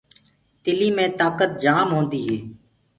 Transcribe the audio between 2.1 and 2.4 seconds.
هي۔